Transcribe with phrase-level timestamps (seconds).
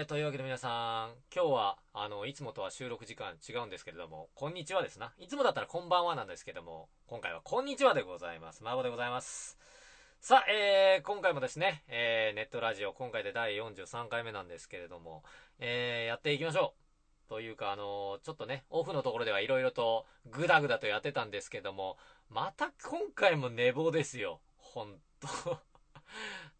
[0.00, 5.12] えー、というわけで皆さん、今日は、あの、いつもとは収録時間違うんですけれども、こんにちはですな。
[5.18, 8.64] いつもだったらこんばんはなんですけども、今回はこんにちはでございます。
[8.64, 9.58] 孫でございます。
[10.22, 15.22] さあ、えー、今回もですね、えー、ネットラジオ、今回で第43回目なんですけれども、
[15.58, 16.72] えー、やっていきましょ
[17.26, 17.28] う。
[17.28, 21.98] というか、あのちょっとね、オフのところではいろいろとグダグダとやってたんですけども、
[22.30, 24.40] また今回も寝坊ですよ。
[24.56, 25.60] ほんと。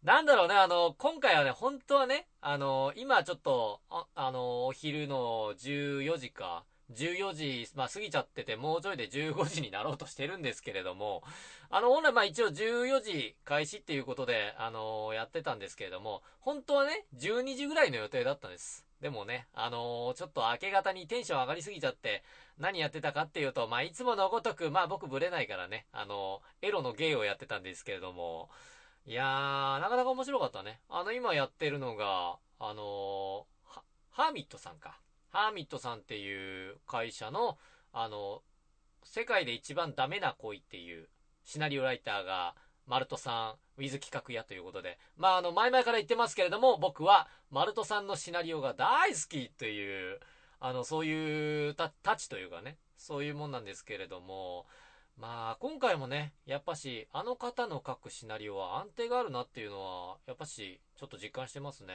[0.03, 11.21] なんだろうね、あの、今回はね、本当はね、あの、今ちょっと、ああの、お昼の14時か、14時、まあ過ぎちゃってて、もうちょいで15時になろうとしてるんですけれども、
[11.69, 18.83] あの、本来まあ一応14時開始っていうことで、あの、やってたんですけれども、本当はね、12時ぐらいの予定だったんです。
[19.01, 22.23] でもね、あのちょっと明け方にテンション上がりすぎちゃって、
[22.59, 28.49] 何やってたかっていうと、まあいつものごとく、まあ僕ブレないからね、あのエロの芸をやってたんですけれども、
[29.05, 30.79] いやー、なかなか面白かったね。
[30.87, 34.99] あの、今やってるのが、あのー、ハーミットさんか。
[35.29, 37.57] ハーミットさんっていう会社の、
[37.93, 38.43] あの、
[39.03, 41.09] 世界で一番ダメな恋っていう
[41.45, 44.99] シナリオライターが、マルトさん、ウィズ企画屋ということで。
[45.17, 50.19] まあ、あの、前々から言ってますけれども、僕は、マルトさんのシナリオが大好きという、
[50.59, 54.67] あの、そういうた、たちというかね、そういうもんなんですけれども、
[55.17, 61.93] まあ、今回もね、やっぱし、あの方の書くシナリオは安定があるなっていうのは、やっぱし、ちょっと実感してますね。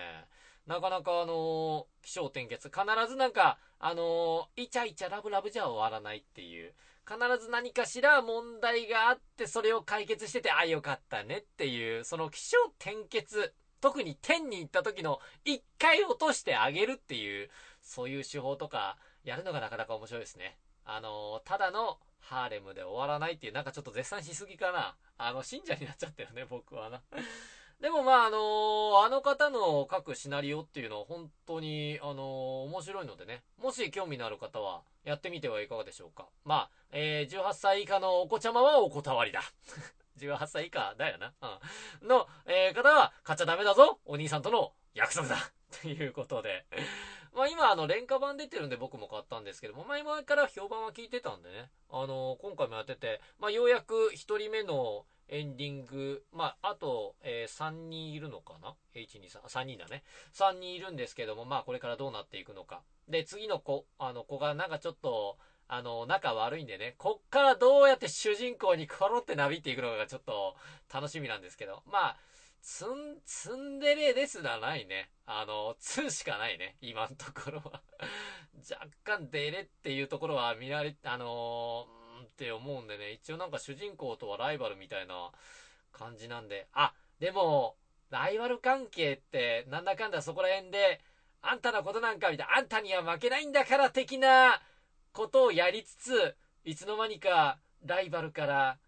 [0.66, 6.74] なかなかあの気象転結、必ずなんか、あのイチャイチャラブラブじゃ終わらないっていう、
[7.06, 17.50] 必ず何かしら問題があって、それを解決してて、あ、よかったねっていう、その気象転結、特に天に行った時の一回落としてあげるっていう、
[17.80, 20.56] そういう手法とか、やるのがなかなか面白いですね。
[20.86, 24.96] あのただのハーレムで終わらないっていう、なんかちょっと絶賛しすぎかな。
[25.16, 27.00] あの、信者になっちゃったよね、僕はな。
[27.80, 32.16] でもまあ、あのー、あの方の書くシナリオっていうのは本当に、あのー、
[32.64, 36.26] 面白いのでね、もし興味のある方はやってみてはいかがでしょうか。
[36.44, 39.42] まあ、えー、18歳以下のお子ちゃまはお断りだ。
[40.18, 41.34] 18歳以下だよな。
[42.00, 42.08] うん。
[42.08, 45.36] の、えー、方は買っちゃダメだぞお兄さんとの約束だ
[45.82, 46.66] ということで。
[47.36, 60.02] まあ今あの廉価版出てるんで僕も買ったんですけども、まあ今から評判は聞いてたんでね、あの今回もやってて、まあようやく1人目のエンディング、まああと、えー、3人いるのかな ?123、3人だね。
[60.32, 62.80] 3人いるんですけども、まあこれからどうなっていくのか。
[63.06, 65.36] で、次の子、あの子がなんかちょっと、
[65.68, 70.54] あの、仲悪いんでね、こっからどうやって主人公にコロってなびっていくのかがちょっと
[70.94, 72.16] 楽しみなんですけど、まあ、
[72.66, 75.08] ツン、ツンデレですらないね。
[75.24, 76.76] あの、ツンしかないね。
[76.80, 77.80] 今のところは
[78.68, 83.12] 若干デレっていうところは見られ、あのー、って思うんでね。
[83.12, 85.30] 一応なんか主人公とはライバルみたいな
[85.92, 86.66] 感じなんで。
[86.72, 87.76] あ、でも、
[88.10, 91.00] ライバル関係って、なんだかんだそこら辺で、
[91.42, 94.60] あんたのことなんかみたいな、あんたには負けないんだから的な
[95.12, 98.80] ことをやりつつ、いつの間にかライバルから、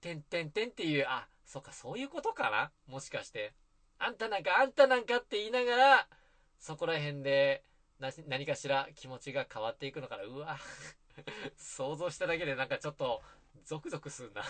[0.00, 2.70] てんてんてんっていう、あ、そっか、そういうことかな？
[2.86, 3.52] もしかして。
[3.98, 6.08] あんたなんか、あんたなんかって言いながら、
[6.58, 7.62] そこら辺で、
[8.28, 10.24] 何かしら気持ちが変わっていくのかな？
[10.24, 10.58] うわ。
[11.56, 13.22] 想像しただけでなんかちょっと、
[13.64, 14.42] ゾクゾクすんな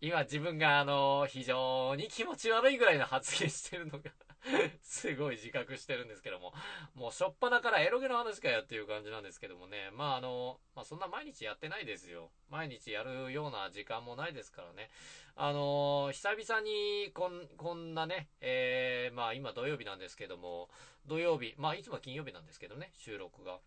[0.00, 4.10] 今自分があの、非常に気持ち悪いぐらいの発言してるのが
[4.82, 6.52] すごい自覚してるんですけども、
[6.94, 12.30] もうしょっぱなからエロゲの話かよっていう感じなんですけどもね、まああの、まあそんな毎日やってないですよ。
[12.48, 14.90] 毎日やるような時間もないですからね。
[15.34, 20.70] あの久々にこん、こんなね、えー、まあ今土曜日なんですけども、
[21.06, 23.58] 土曜日、まあいつも金曜日なんですけどね、収録が。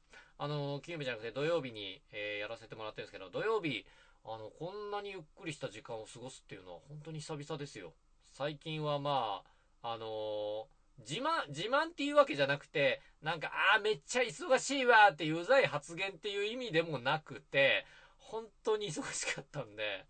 [0.42, 3.86] あの金曜日じゃなくて土曜日に、えー、やらせてもらってるんですけど、土曜日、
[4.24, 7.94] あの、こんなにゆっくりした時間を過ごすっていうのは本当に久々ですよ。
[8.32, 17.86] 最近はまあ、あのー、自慢、自慢っていうわけじゃなくて、なんか、ああ、めっちゃ忙しいわっていううざい発言っていう意味でもなくて、
[18.18, 20.06] 本当に忙しかったんで、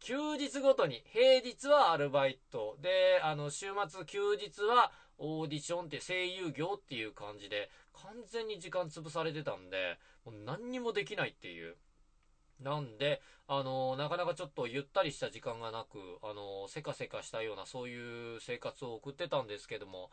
[0.00, 11.76] 休日ごとに、平日はアルバイト、で、あの、週末、休日はオーディションって声優業っていう感じで、完全に時間潰されてたんで、もう何にもできないっていう。
[12.64, 20.10] なんで、あの、なかなかちょっとゆったりした時間がなく、あの、せかせかしたようなそういう生活を送ってたんですけども、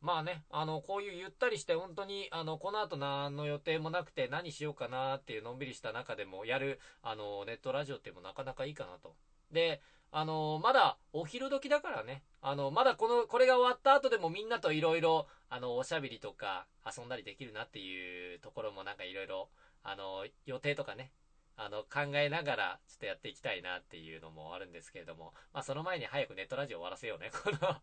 [0.00, 9.14] まあね、あの、こういうゆったりして本当に、あの、この後何の予定もなくて何しようかなっていうのんびりした中でもやる、あの、ネットラジオってもなかなかいいかなと。
[9.52, 19.50] で、あの、まだお昼時だからね、あの、まだこの、これが終わった後でもみんなといろいろ、あの、おしゃべりとか遊んだりできるなっていうところもなんかいろいろ、
[19.82, 21.12] あの、予定とかね、
[21.56, 27.30] あの、考えながら、ちょっとやっていきたいなっていうのもあるんですけれども、まあ、その前に早くネットラジオ終わらせようね。
[27.44, 27.80] この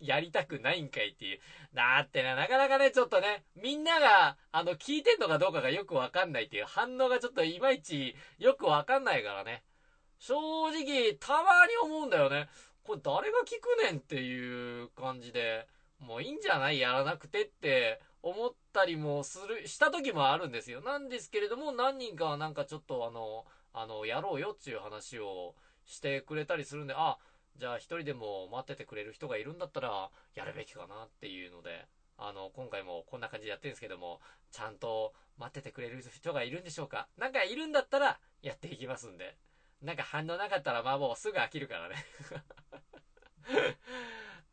[0.00, 1.40] やりたくないんかいっていう。
[1.72, 9.64] だってね、なかなかね、ちょっとね、みんなが、あの、聞いてんのかどうかがよくわかんないっていう反応がちょっといまいちよくわかんないからね。
[10.18, 10.34] 正
[10.70, 12.48] 直、たまに思うんだよね。
[12.82, 15.66] これ誰が聞くねんっていう感じで、
[15.98, 16.78] もういいんじゃない？
[16.78, 20.80] やらなくてって思ったりもする、した時もあるんですよ。
[20.80, 25.54] なんですけれども、何人かはなんかちょっとあの、あの、やろうよっていう話を
[25.84, 27.18] してくれたりするんで、あ、
[27.56, 31.86] じゃあ一人でも待っててくれる人がいるんだったら、やるべきかなっていうので、
[32.16, 34.20] あの、今回もこんな感じでやってるんですけども、
[34.50, 37.08] ちゃんと待っててくれる人がいるんでしょうか？
[37.16, 39.36] なんかいるんだったら、やっていきますんで。
[39.80, 41.94] なんか反応なかったら、まあもうすぐ飽きるからね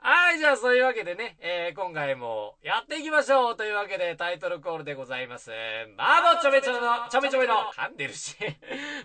[0.07, 3.57] はい、じゃあそういうわけでね、えー、今回もやっていきましょう。
[3.57, 5.49] というわけでタイトルコールでございます。
[5.97, 8.37] マーボちょめちょめの、ちょめちょめの、噛んでるし、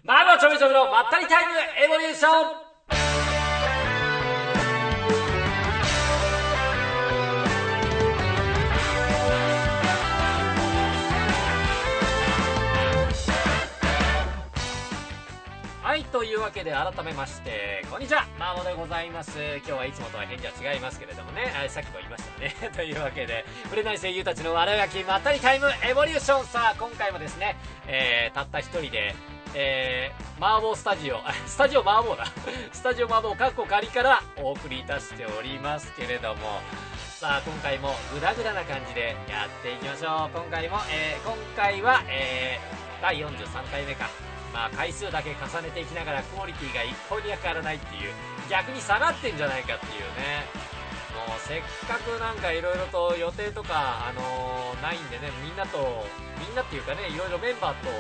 [0.05, 1.53] マーボちょめちょめのまったりタイム
[1.87, 2.70] エボリューション。
[15.91, 19.33] はい、というわけで改めまして、こんにちは、マモでございます。
[19.57, 22.55] 今日はいつもとは返事は違いますけれどもね、さっきも言いましたね。
[22.77, 27.57] というわけで、売れない声優たちの悪ガキまったりタイムエボリューションさあ、今回もですね、
[27.89, 29.17] えー、たった一人で、
[29.57, 32.25] えー、麻婆スタジオ、スタジオ麻婆だ。
[32.71, 36.61] スタジオ麻婆、 かっこ仮からお送りいたしておりますけれども、
[37.19, 40.39] さあ、今回もグダグダな感じでやっていきましょう。
[40.39, 44.30] 今回も、えー、今回は、えー、第43回目か。
[44.53, 48.13] まあ回数だけ重ねていきながらクオリティが一向に変わらないっていう
[48.49, 50.81] 逆に下がってんじゃないかっていうね。
[51.11, 56.07] もうせっかくなんかいろいろと予定とか、あのー、ないんでねみんなと
[56.39, 57.91] みんなっていうかねいろいろメンバーと、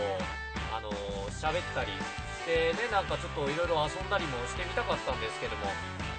[0.72, 0.94] あのー、
[1.28, 5.66] 喋ったりしてねなんかちょっといろいろ遊んだりもしてみたかったんですけども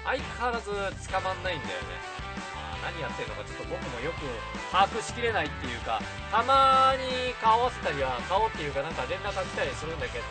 [0.04, 0.70] 相変わらず
[1.10, 2.21] 捕まんないんだよね。
[2.82, 4.26] 何やってるのかちょっと僕もよく
[4.74, 10.24] 把握しきれないっていうかたまに顔合わせたりは顔っていうかなんか連絡が来たりするんだけど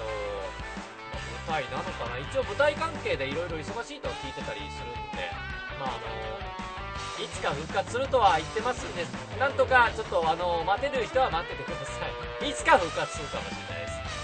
[1.47, 2.19] 舞台なのかな？
[2.19, 5.31] 一応舞台関係でいろいろ忙しいと聞いてたりするんで
[5.79, 9.05] まああのいつか復活するとは言ってますんで
[9.39, 12.05] なんとかちょっとあの待てる人は待っててくださ
[12.41, 12.49] い。
[12.49, 13.70] いつか復活するかもしれない。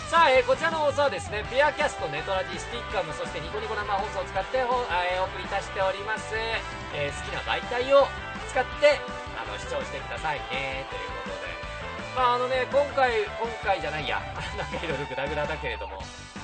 [0.07, 6.31] さあ、えー、こちらの放送はですね、ピアキャスト、ネトラジ、スティッカム、そしてニコニコ生放送を使ってお,、えー、お送りいたしております。
[6.95, 8.07] えー、好きな媒体を
[8.47, 9.03] 使って
[9.35, 10.39] あの視聴してください。
[10.47, 11.51] ねということで。
[12.15, 14.23] まああのね今回今回じゃないや。
[14.55, 15.99] なんかいろいろグダグダだけれども。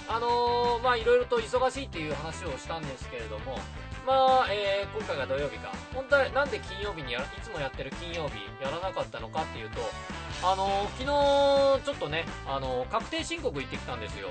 [0.07, 3.57] あのー、まあいろいろと忙しいっていう話をしたんですけれども
[4.05, 5.71] まあ、えー、今回が土曜日か。
[5.93, 9.79] 本当はなんで金曜日にやいつもやってる金曜日やらなかったのかっていうと、
[10.43, 11.03] あのー、昨
[11.79, 14.27] 日、ちょっとね、あのー、確定申告行ってきたんですよ。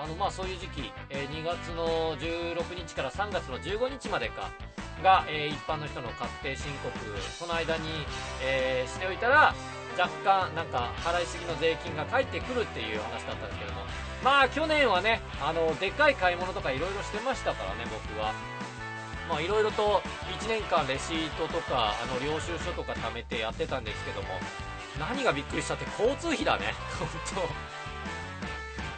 [0.00, 4.50] あの、まあそういう時期、え2月の16日から3月の15日までか、
[5.02, 6.92] が、え、一般の人の確定申告
[7.36, 7.88] その間に、
[8.42, 9.54] え、しておいたら
[9.98, 13.80] 若干なんか払いすぎの税金が返ってくるっていう話だったんですけども
[14.26, 18.32] まあ去年はねあのでっかい買い物とかいろいろしてましたからね僕は。
[19.28, 20.02] まあいろいろと
[20.40, 24.28] 1年間レシートとかあの領収書とか貯めてやってたんですけども
[24.98, 26.74] 何がびっくりしたって交通費だね。
[26.98, 27.08] 本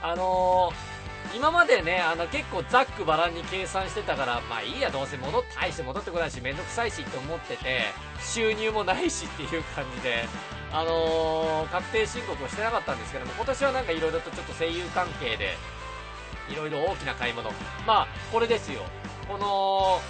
[0.01, 0.09] 当。
[0.09, 0.88] あのー
[1.35, 7.81] 今までね、あの結構ざっくばらんに計算してたから、まあいいや、どうせ戻って、大して戻ってこないし、めんどくさいしって思ってて、
[8.21, 10.25] 収入もないしっていう感じで、
[10.73, 15.57] あのー、確定申告をしてなかったんですけども、今年はなんかいろいろとちょっと声優関係で、
[16.51, 17.51] いろいろ大きな買い物。
[17.87, 18.83] まあ、これですよ。
[19.29, 20.01] この、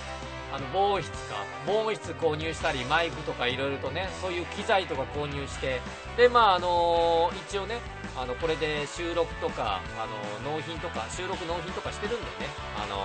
[0.50, 5.80] あの防音室か防音室購入したりマイクとかいろいろとねそういう機材とか購入して
[6.16, 7.80] でまああのー、一応ね
[8.20, 12.30] あのこれで収録とかあの納品とか収録納品とかしてるんでね
[12.76, 12.96] あの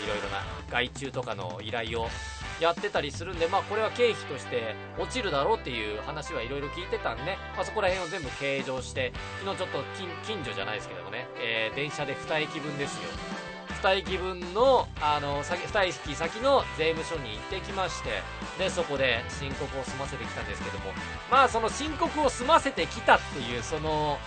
[0.00, 2.08] ー、いろいろな外注とかの依頼を
[2.58, 9.78] やってたりするんで、まあ、これは経費として落ちるだろうっていう話はいろいろ聞いてたんで、まあ、そこら辺を全部計上して、昨日ちょっと
[10.26, 13.10] 近所じゃないですけどもね、えー、電車で2駅分ですよ。
[13.82, 18.22] 2駅分のあの2駅先の税務署に行ってきまして
[18.58, 20.86] でそこで申告を済ませてきたんですけども
[21.30, 24.18] まあその申告を済ませてきたっていうその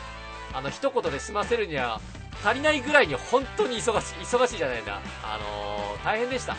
[0.54, 2.00] あの一言で済ませるには
[2.44, 5.00] 足りないぐらいに本当に忙しい忙しいじゃないんだ。
[5.24, 6.56] あのー、大変でした。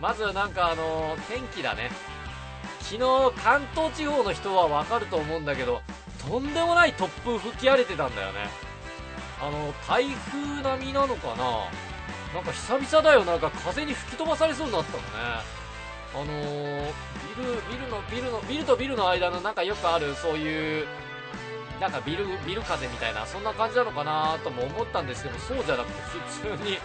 [0.00, 1.90] まずなんかあのー、天気だね。
[2.80, 5.82] 昨日関東地方の人はわかると思うんだけど
[6.26, 8.48] とんでもない突風吹き荒れてたんだよね。
[9.40, 11.68] あの台風並みなのかな。
[12.34, 13.24] なんか久々だよ。
[13.24, 15.08] なんか風に吹き飛ばされそうになったのね。
[16.14, 16.24] あの、
[17.36, 20.86] ビルビルのビルのビルとビルの間のなんかよくあるそういう
[21.80, 26.78] なんかビル、ビル風みたいな、そんな感じなのかなとも思ったんですけど、そうじゃなくて普通に、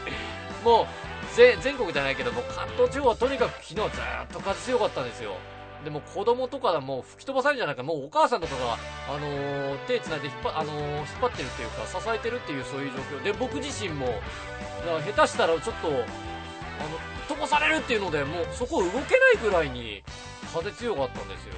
[0.64, 0.86] もう、
[1.36, 3.88] 全国じゃないけども、関東地方はとにかく昨日ずっ
[4.32, 5.36] と風強かったんですよ。
[5.84, 8.78] でも子供とかだもう吹き飛ばされるんじゃないか、もうお母さんとかが、
[9.10, 14.22] あのー、手繋いで引っ張、あのー、引っ張ってるっていうか、支えてるっていうそういう状況で、僕自身も、
[15.14, 16.06] 下手したらちょっと、あの、
[17.28, 19.02] 飛ばされるっていうので、もうそこ動けな
[19.34, 20.04] いぐらいに
[20.54, 21.56] 風強かったんですよ。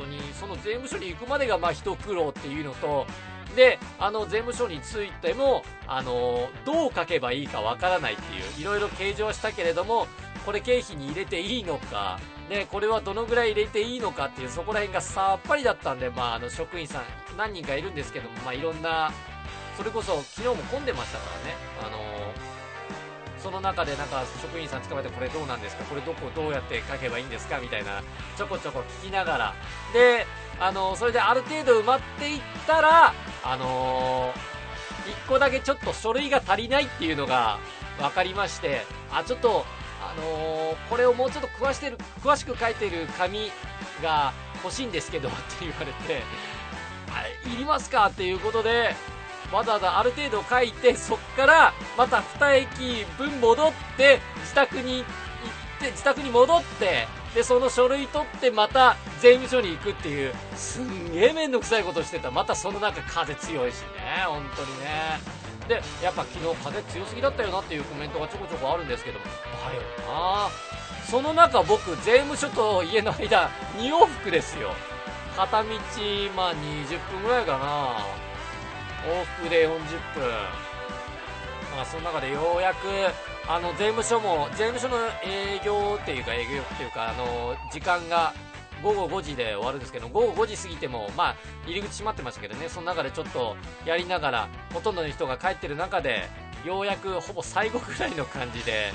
[0.00, 3.06] 本当に、その税務署に行くまでがまあ一苦労っていうのと、
[3.54, 10.06] で、あの、税務署についても、あの、どう書けばいいかわからないっていう、いろいろ計上したけれども、
[10.46, 17.02] これ経費に入れていいのか、で、これはどのぐらい入れていいのかっていう、そこら辺がさっぱりだったんで、まあ、あの、職員さん、
[17.36, 19.12] 何人かいるんですけども、まあ、いろんな、
[19.76, 21.99] それこそ、昨日も混んでましたからね、あの
[23.42, 25.84] その中でなんか職員さん捕まえてこれどうなんですか？
[25.84, 27.58] これどこどうやって書けばいいんですか？
[27.58, 28.02] みたいな
[28.36, 29.54] ちょこちょこ聞きながら。
[29.92, 30.26] で
[30.58, 34.32] あのそれである程度埋まっていったらあの、
[35.26, 37.58] 1個だけちょっと書類が足りないっていうのが
[37.98, 39.64] 分かりましてあちょっと
[40.02, 43.50] あの、これをもうちょっと詳してる詳しく書いてる紙
[44.02, 46.22] が欲しいんですけどって言われて、
[47.50, 48.06] いりますか？
[48.08, 48.94] っていうことで、
[49.52, 55.04] わざわざある程度書いて、そっからまた2駅分戻って、自宅に行っ
[55.80, 62.30] て、自宅に戻って、で、その書類取ってまた税務署に行くっていう、すんげえめんどくさいことしてた。
[62.30, 65.40] またその中風強いしね、本当にね。
[65.70, 70.48] でやっぱ昨日風強すぎだったよなっていうコメントがちょこちょこあるんですけどだよな
[71.08, 74.72] その中僕税務署と家の間2往復ですよ
[75.36, 75.68] 片道
[76.36, 78.29] まあ20分ぐらいかな
[79.06, 79.70] 往復で40
[80.14, 80.28] 分
[81.74, 82.86] まあその中でようやく
[83.48, 88.34] あの税務署も税務署の営業っていうか営業っていうかあの時間が
[88.82, 96.28] 午後5時で終わるんですけど、午後5時過ぎても、まあ、入り口閉まってましたけどね、その中でちょっとやりながら、ほとんどの人が帰ってる中で、
[96.64, 98.92] ようやくほぼ最後ぐらいの感じで、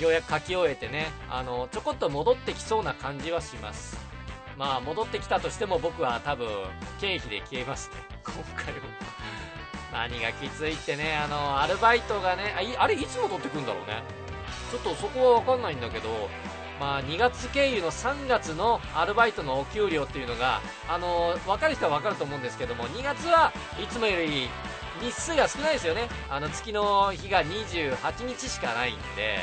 [0.00, 4.07] ようやく書き終えてね、あの、ちょこっと戻ってきそうな感じはします。
[4.58, 6.48] まあ、戻ってきたとしても僕は多分、
[7.00, 7.94] 経費で消えますね、
[8.26, 8.80] 今回も。
[9.92, 14.02] 何がきついってね、あの、アルバイトがね、あれいつも取ってくんだろうね。
[14.72, 16.28] ちょっとそこはわかんないんだけど、
[16.80, 24.48] まあ、2月経由の3月のアルバイトのお給料っていうのが、あのー、分かる人は分かると思うんですけども、2月はいつもより
[25.00, 26.08] 日数が少ないですよね。
[26.28, 29.38] あの、月の日が28日しかないんで、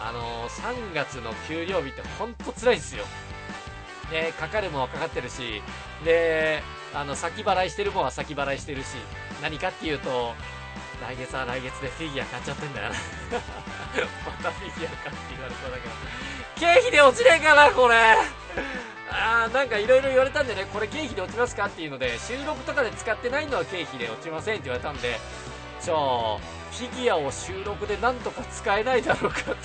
[0.00, 3.04] あの、3月の給料日ってほんと辛いですよ。
[4.10, 5.62] で、かかるもんはかかってるし、
[6.04, 6.62] で、
[6.94, 8.96] あの、先払いしてるもんは先払いしてるし、
[9.42, 10.34] 何かっていうと、
[11.02, 12.94] 来月は来月でフィギュア買っちゃってんだよな。
[14.26, 15.94] またフィギュアかって言われそうだけど。
[16.56, 17.96] 経費で落ちねえかなこれ。
[19.10, 25.20] あーなんかいろいろ言われたんでねこれ経費で落ちますかっていうので収録とかで使ってないのは経費で落ちませんって言われたんで
[25.80, 26.38] じゃあ
[26.72, 29.56] フィギュアを収録でなんとか使えないだろうかっていう。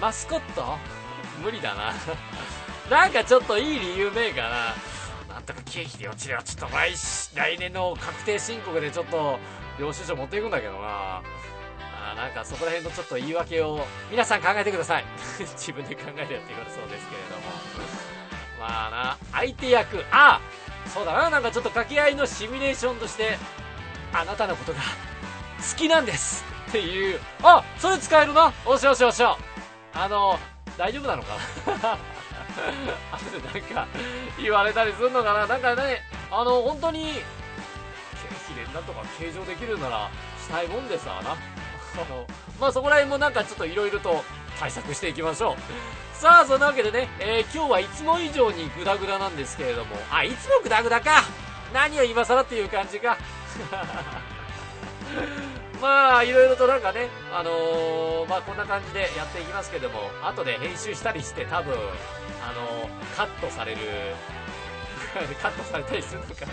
[0.00, 0.76] マスコット？
[1.40, 1.92] 無理だな。
[2.90, 4.74] なんかちょっといい理由ねえかな。
[5.34, 6.94] なんとか経費で落ちればちょっと来
[7.34, 9.38] 来年の確定申告でちょっと
[9.78, 11.22] 領収書持っていくんだけどな。
[12.12, 15.04] あなんかそこら辺のちょっと言い訳を皆さん考えてください。
[15.38, 17.42] 自分で考えるやって言われそうですけれども。
[18.58, 20.04] まあな相手役。
[20.10, 20.40] あ
[20.86, 21.30] そうだな。
[21.30, 23.38] なんかちょっと掛け合いのシミュレーションとして
[24.12, 24.80] あなたのことが
[25.58, 27.20] 好きなんですっていう。
[27.42, 28.52] あそれ使えるな。
[28.64, 29.36] おしおしおしお。
[29.94, 30.38] あの
[30.76, 31.36] 大丈夫なのか？
[31.82, 31.98] な
[33.12, 33.86] 後でなんか
[34.40, 35.46] 言われたりするのかな？
[35.46, 37.10] なんかねあの本当に経
[38.52, 41.36] 費でなんとか計上できるならしたいもんですわな。
[42.60, 44.24] まあそこら辺もなんかちょっといろいろと
[44.58, 45.56] 対策していきましょう。
[46.16, 51.22] さあ、そんなわけでね、えー、今日はいつも以上にグダグダなんですけれども、あ、いつもグダグダか。
[51.72, 53.16] 何を今更っていう感じか。
[56.20, 63.78] あ、いろいろとなんかね、あのー、まあこんな感じでやっていきますけども、後で編集したりして多分、あのー、カットされる、
[65.42, 66.52] カットされたりするのかな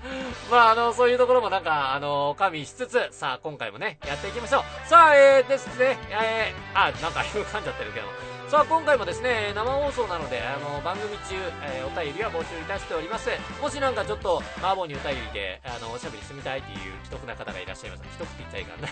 [0.50, 4.88] まあ、あの、そういうところもなんか、あの、加味しつつ、さあ、今回もね、やっていきましょう。
[4.88, 8.35] さあ、えー、ですね、えー、あ、なんか、噛んじゃってるけど。
[8.48, 11.34] さあ、今回もですね、生放送なので、あの、番組中、
[11.64, 13.28] えー、お便りは募集いたしております。
[13.60, 18.02] もしなんかちょっと、マーボーにお便りで、あの、おしゃべりしてみたいっていう既得な方がいらっしゃいます。
[18.12, 18.88] 既得って言っちゃいかんな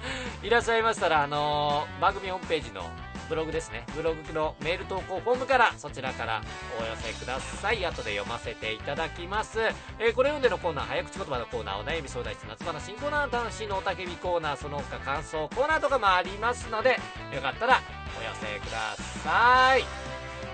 [0.42, 2.88] いらっしゃいましたら、あの番組ホームページの
[3.28, 3.84] ブログですね。
[3.94, 6.40] ブログのメール投稿フォームから、そちらから
[6.80, 7.84] お寄せください。
[7.84, 9.60] 後で読ませていただきます。
[9.98, 16.98] えー、これ読んでのコーナー、早口言葉のコーナー、お悩み相談室、夏花新コーナー、男子のおたけびコーナー、その他感想コーナーとかもありますので、
[17.34, 17.82] よかったら
[18.24, 19.84] 寄せください。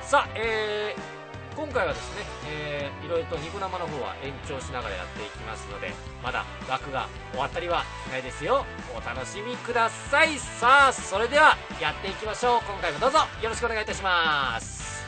[0.03, 8.67] さあ、えー、今回はですね、えー、いろいろとニコ生の方は延長しながらやっていきますのでまだ枠が終わったりはしないですよ。
[8.97, 10.37] お楽しみください。
[10.39, 12.61] さあそれではやっていきましょう。
[12.67, 15.05] 今回もどうぞよろしくお願いいたします。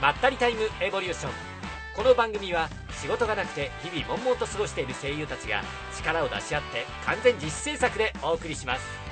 [0.00, 1.32] まったりタイムエボリューション。
[1.96, 5.62] この番組は仕事がなくて日々悶々と過ごしている声優たちが
[5.96, 9.07] 力を出し合って完全自主制作でお送りします。